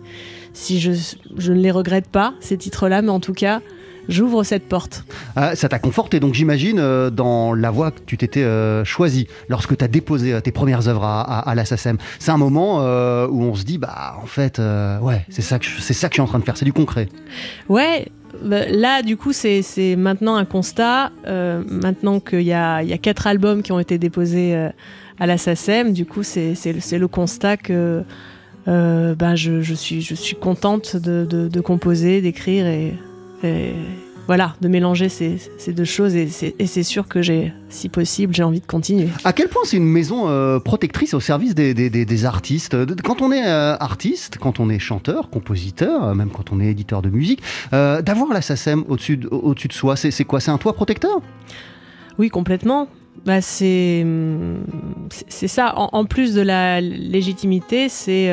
[0.53, 0.93] si je
[1.37, 3.61] je ne les regrette pas ces titres-là, mais en tout cas,
[4.09, 5.05] j'ouvre cette porte.
[5.35, 9.29] Ah, ça t'a conforté, donc j'imagine, euh, dans la voie que tu t'étais euh, choisi
[9.49, 11.97] lorsque tu as déposé euh, tes premières œuvres à, à- à la SACEM.
[12.19, 12.79] C'est un moment
[13.29, 14.61] où on se dit, bah en fait,
[15.01, 16.65] ouais, c'est ça, que je- c'est ça que je suis en train de faire, c'est
[16.67, 17.09] du concret.
[17.71, 18.09] Ouais,
[18.45, 21.11] là, du coup, c'est maintenant un constat.
[21.27, 24.69] euh, maintenant qu'il y a, quatre albums qui ont été déposés euh,
[25.19, 28.03] à la SACEM, du coup, c'est le- constat que
[28.69, 32.95] euh, ben, je, suis, contente de, composer, d'écrire et
[34.29, 36.15] voilà, de mélanger ces, ces deux choses.
[36.15, 39.09] Et c'est sûr que j'ai, si possible, j'ai envie de continuer.
[39.25, 42.77] À quel point c'est une maison euh, protectrice au service des, des- des- des artistes?
[43.03, 46.67] Quand on est euh, artiste, quand on est chanteur, compositeur, euh, même quand on est
[46.67, 47.43] éditeur de musique,
[47.73, 49.29] euh, d'avoir la SACEM au-dessus de,
[49.73, 50.41] soi, c'est quoi?
[50.41, 51.21] C'est un toit protecteur?
[52.19, 52.89] Oui, complètement.
[53.27, 54.05] Bah, c'est
[55.29, 55.75] ça.
[55.77, 58.33] En, en plus de la légitimité, c'est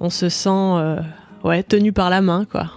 [0.00, 0.72] on se sent
[1.44, 2.70] ouais tenu par la main, quoi.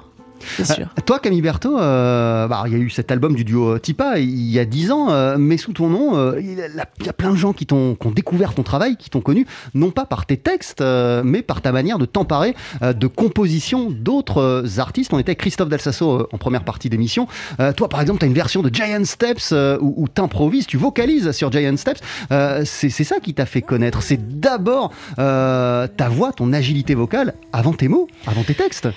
[0.58, 0.86] C'est sûr.
[0.98, 3.80] Euh, Toi, Camille Berthaud, euh, bah, il y a eu cet album du duo euh,
[3.80, 6.62] Tipa il y a 10 ans, euh, mais sous ton nom, euh, il y
[7.10, 9.90] a- plein de gens qui, t'ont, qui ont découvert ton travail, qui t'ont connu, non
[9.92, 14.42] pas par tes textes, euh, mais par ta manière de t'emparer euh, de compositions d'autres
[14.42, 15.14] euh, artistes.
[15.14, 17.28] On était avec Christophe Dalsasso euh, en première partie d'émission.
[17.60, 20.22] Euh, toi, par exemple, tu as une version de Giant Steps euh, où, où tu
[20.22, 22.02] improvises, tu vocalises sur Giant Steps.
[22.32, 24.02] Euh, c'est, c'est ça qui t'a fait connaître.
[24.04, 28.88] C'est d'abord euh, ta voix, ton agilité vocale, avant tes mots, avant tes textes.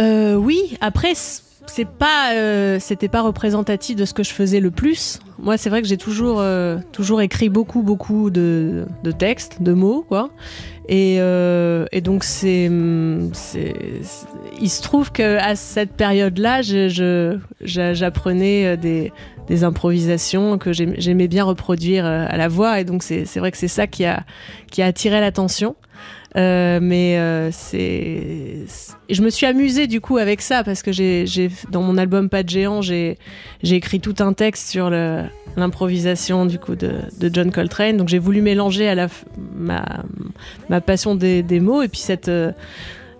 [0.00, 4.70] Euh, oui, après, c'est pas, euh, c'était pas représentatif de ce que je faisais le
[4.70, 5.20] plus.
[5.38, 9.72] Moi, c'est vrai que j'ai toujours, euh, toujours écrit beaucoup, beaucoup de, de textes, de
[9.72, 10.30] mots, quoi.
[10.88, 13.30] Et, euh, et donc, c'est, il
[14.70, 16.60] se trouve que à cette période-là,
[17.62, 19.12] j'apprenais euh, des,
[19.48, 22.80] des improvisations que j'aim- j'aimais bien reproduire euh, à la voix.
[22.80, 24.24] Et donc, c'est vrai que c'est ça qui a,
[24.70, 25.74] qui a attiré l'attention.
[26.36, 28.64] Euh, mais euh, c'est,
[29.08, 31.26] je me suis amusée du coup avec ça parce que j'ai,
[31.70, 33.18] dans mon album Pas de géant, j'ai,
[33.62, 36.92] écrit tout un texte sur l'improvisation du coup de,
[37.32, 37.96] John Coltrane.
[37.96, 39.08] Donc j'ai voulu mélanger à la
[39.56, 42.52] ma, passion des, des mots et puis cette, euh,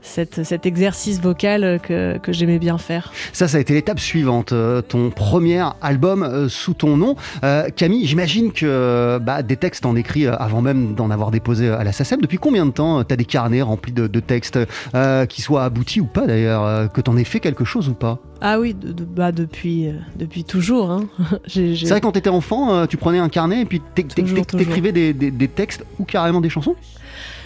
[0.05, 3.13] cette, cet exercice vocal que, que j'aimais bien faire.
[3.33, 7.17] Ça, ça a été l'étape suivante, euh, ton premier album euh, sous ton nom.
[7.43, 11.31] Euh, Camille, j'imagine que euh, bah, des textes en écrit euh, avant même d'en avoir
[11.31, 12.21] déposé à la SACEM.
[12.21, 14.59] Depuis combien de temps tu as des carnets remplis de, de textes,
[14.95, 17.95] euh, qui soient aboutis ou pas d'ailleurs, euh, que t'en aies fait quelque chose ou
[17.95, 18.19] pas?
[18.41, 20.91] Ah oui, de, de- bah depuis, euh, depuis toujours.
[20.91, 21.07] hein.
[21.47, 25.31] C'est vrai quand t'étais enfant, euh, tu prenais un carnet et puis t'écrivais des, des-
[25.31, 26.77] des textes ou carrément des chansons?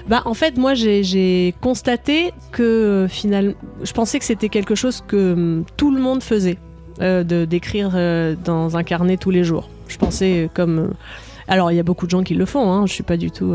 [0.07, 5.33] Bah, en fait, moi, j'ai- constaté que finalement, je pensais que c'était quelque chose que
[5.33, 6.59] hum, tout le monde faisait,
[7.01, 9.71] euh, d'écrire euh, dans un carnet tous les jours.
[9.87, 10.95] Je pensais euh, comme.
[11.47, 12.73] alors, il y a beaucoup de gens qui le font.
[12.73, 13.55] Hein, je suis pas du tout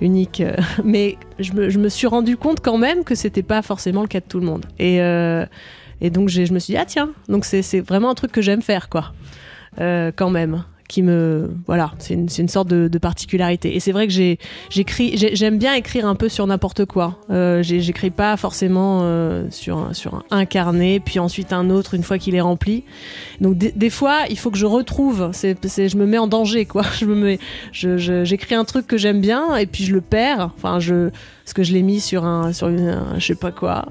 [0.00, 0.42] unique,
[0.84, 4.26] mais je me, suis rendu compte quand même que c'était pas forcément le cas de
[4.28, 4.66] tout le monde.
[4.78, 4.98] Et
[6.00, 8.62] et donc, je me suis dit ah tiens, donc c'est vraiment un truc que j'aime
[8.62, 9.12] faire, quoi,
[9.78, 13.74] quand même qui me voilà c'est une, une sorte de, particularité.
[13.76, 14.12] Et c'est vrai que
[14.70, 17.18] j'écris j'ai- j'aime bien écrire un peu sur n'importe quoi.
[17.30, 22.02] Euh, j'écris pas forcément euh, sur un, sur un, carnet puis ensuite un autre une
[22.02, 22.84] fois qu'il est rempli.
[23.40, 26.82] Donc des, fois il faut que je retrouve c'est je me mets en danger quoi.
[26.98, 27.38] Je me mets
[27.72, 30.50] j'écris un truc que j'aime bien et puis je le perds.
[30.56, 31.10] Enfin je
[31.44, 33.86] parce que je l'ai mis sur un sur une un- je sais pas quoi.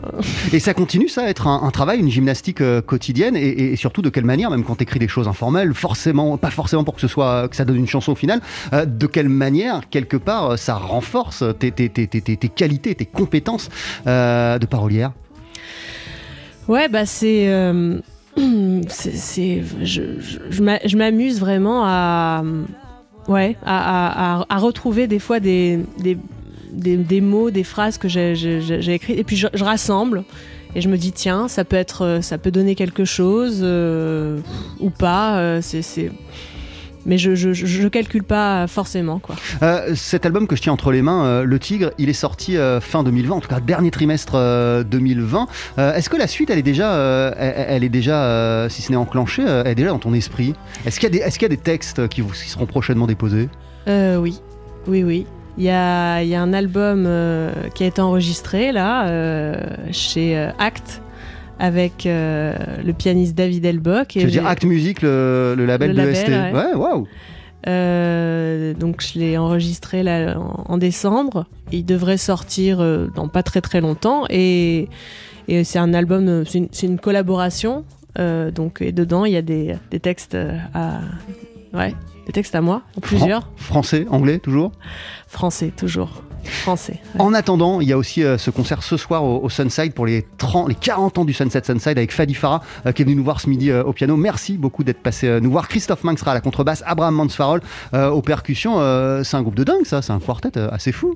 [0.51, 4.09] Et ça continue, ça, à être un, travail, une gymnastique euh, quotidienne, et surtout de
[4.09, 7.07] quelle manière, même quand tu écris des choses informelles, forcément, pas forcément pour que ce
[7.07, 8.39] soit que ça donne une chanson au final,
[8.73, 13.05] euh, de quelle manière, quelque part, euh, ça renforce tes, tes- tes- tes- qualités, tes
[13.05, 13.69] compétences
[14.07, 15.11] euh, de parolière?
[16.67, 17.05] Ouais, bah
[18.89, 19.15] c'est.
[19.15, 22.43] c'est- je je- je m'a- je m'amuse vraiment à.
[23.27, 26.17] Ouais, à, à- retrouver des fois des, des,
[26.73, 28.35] des, des mots, des phrases que j'ai-
[28.95, 29.17] écrites.
[29.17, 30.23] Et puis je, rassemble.
[30.75, 33.63] Et je me dis, tiens, ça peut, être, ça peut donner quelque chose
[34.81, 35.61] ou pas.
[35.83, 36.11] c'est-
[37.05, 39.35] Mais je, je, je, je calcule pas forcément, quoi.
[39.61, 42.55] Euh, cet album que je tiens entre les mains, euh, Le Tigre, il est sorti
[42.57, 45.47] euh, fin 2020, en tout cas dernier trimestre euh, 2020.
[45.79, 48.97] Euh, Est-ce que la suite, elle est déjà, elle, elle est déjà, si ce n'est
[48.97, 50.53] enclenchée, elle est déjà dans ton esprit?
[50.85, 52.65] Est-ce qu'il y, a des- est-ce qu'il y a des textes qui, vous, qui seront
[52.65, 53.49] prochainement déposés?
[53.87, 54.39] Oui,
[54.87, 55.25] oui, oui.
[55.57, 57.07] Il y a, il y a un album
[57.75, 59.55] qui a été enregistré là
[59.91, 61.01] chez Act
[61.59, 64.09] avec euh, le pianiste David Elbock.
[64.09, 66.51] Tu veux dire Act Music, le, le label Le de label, ST ouais.
[66.51, 67.07] Ouais, waouh
[67.67, 71.45] Euh, donc je l'ai enregistré là en, en décembre.
[71.71, 74.89] Il devrait sortir euh, dans pas très très longtemps et,
[75.47, 77.85] et c'est un album, c'est une, collaboration.
[78.17, 80.37] donc et dedans il y a des, des textes
[80.73, 80.99] à
[81.73, 81.93] ouais
[82.25, 84.71] des textes à moi en plusieurs Français, anglais, toujours?
[85.27, 86.99] Français toujours français.
[87.15, 87.21] ouais.
[87.21, 90.05] En attendant, il y a aussi euh, ce concert ce soir au, au Sunside pour
[90.05, 93.15] les, 30, les 40 ans du Sunset Sunside avec Fadi Farah euh, qui est venu
[93.15, 94.15] nous voir ce midi euh, au piano.
[94.17, 95.67] Merci beaucoup d'être passé nous voir.
[95.67, 97.61] Christophe Manx sera à la contrebasse, Abraham Mansfarol
[97.93, 98.73] aux percussions.
[99.23, 101.15] C'est un groupe de dingue ça, c'est un quartet assez fou.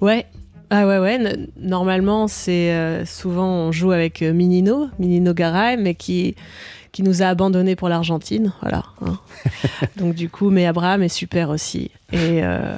[0.00, 0.26] Ouais.
[0.70, 1.18] Ah ouais, ouais.
[1.60, 6.34] Normalement, c'est euh, souvent on joue avec euh, Minino, Minino Garay, mais qui,
[6.90, 8.52] qui nous a abandonnés pour l'Argentine.
[8.62, 8.82] Voilà.
[9.06, 9.18] hein.
[9.96, 11.92] Donc, du coup, mais Abraham est super aussi.
[12.12, 12.74] Et euh,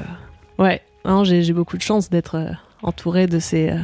[0.59, 2.50] ouais, hein, j'ai beaucoup de chance d'être euh,
[2.82, 3.78] entouré de ces, euh,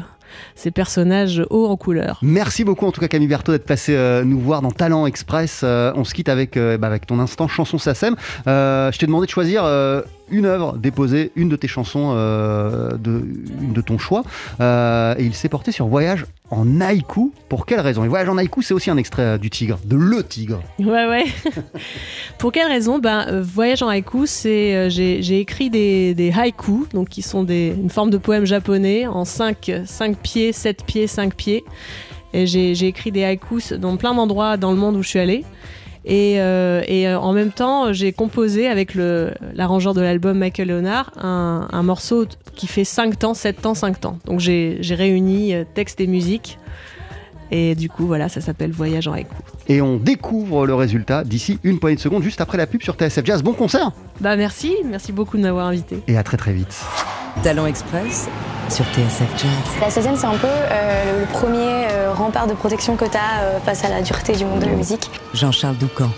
[0.54, 2.18] ces personnages hauts en couleur.
[2.22, 5.62] Merci beaucoup en tout cas Camille Berthaud d'être passé euh, nous voir dans Talent Express.
[5.64, 7.78] On se quitte avec, bah, ton instant chanson.
[8.46, 9.64] Euh, je t'ai demandé de choisir
[10.30, 13.24] une œuvre, déposer une de tes chansons, euh, de,
[13.60, 14.22] une de ton choix.
[14.60, 17.32] Euh, et il s'est porté sur Voyage en haïku.
[17.48, 18.04] Pour quelle raison?
[18.04, 20.62] Et Voyage en haïku, c'est aussi un extrait euh, du Tigre, de Le Tigre.
[20.78, 21.24] Ouais, ouais.
[22.38, 22.98] Pour quelle raison?
[22.98, 27.90] Ben, Voyage en haïku, c'est j'ai écrit des, des haïkus, donc qui sont des, une
[27.90, 29.72] forme de poème japonais en 5,
[30.22, 31.64] pieds, 7 pieds, 5 pieds.
[32.32, 35.44] Et j'ai écrit des haïkus dans plein d'endroits dans le monde où je suis allée.
[36.04, 41.82] Et, euh, euh, en même temps, j'ai composé avec l'arrangeur de l'album Michael Leonard un,
[41.82, 44.18] morceau qui fait 5 temps, 7 temps, 5 temps.
[44.26, 46.58] Donc j'ai réuni euh, texte et musique.
[47.50, 49.34] Et du coup, voilà, ça s'appelle Voyage en haïku.
[49.68, 52.94] Et on découvre le résultat d'ici une poignée de secondes, juste après la pub sur
[52.94, 53.42] TSF Jazz.
[53.42, 56.02] Bon concert Bah merci, merci beaucoup de m'avoir invité.
[56.08, 56.74] et à très très vite.
[57.42, 58.28] Talent Express,
[58.68, 59.50] sur TSF Jazz.
[59.80, 63.42] La SACEM, c'est un peu euh, le premier euh, rempart de protection que tu as
[63.42, 65.10] euh, face à la dureté du monde de la musique.
[65.32, 66.10] Jean-Charles Doucan.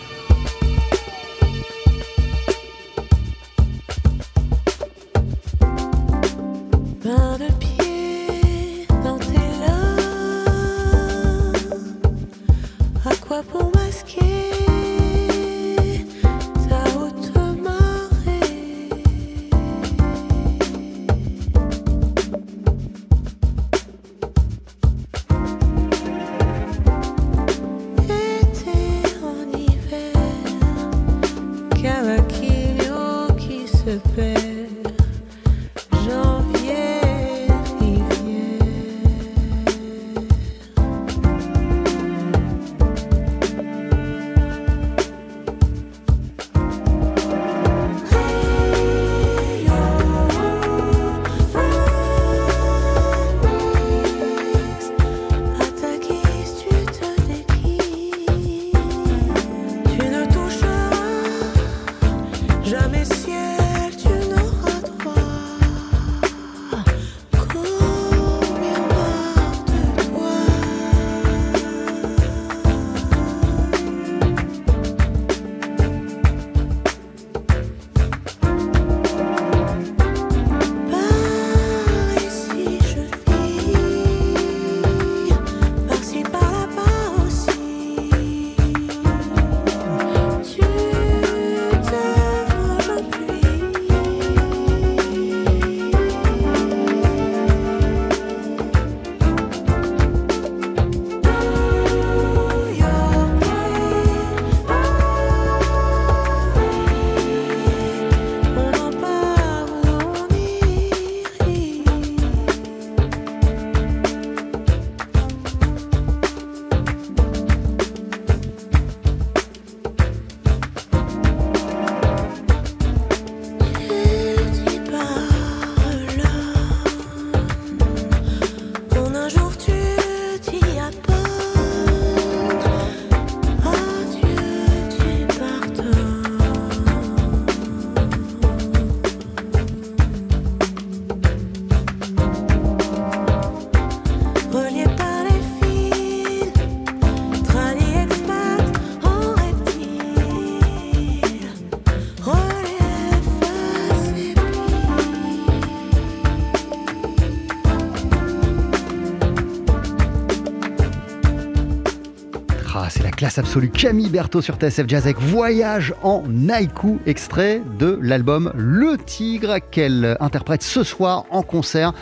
[163.36, 163.70] Classe absolue.
[163.70, 170.16] Camille Berthaud sur TSF Jazz avec Voyage en Naïku, extrait de l'album Le Tigre qu'elle
[170.20, 171.92] interprète ce soir en concert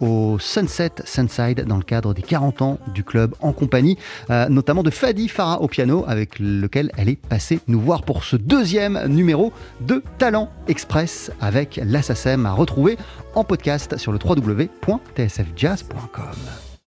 [0.00, 3.96] au Sunset Sunside dans le cadre des 40 ans du club en compagnie
[4.30, 8.24] euh, notamment de Fadi Farah au piano avec lequel elle est passée nous voir pour
[8.24, 12.98] ce deuxième numéro de Talent Express avec l'Assasem à retrouver
[13.34, 16.71] en podcast sur le www.tsfjazz.com.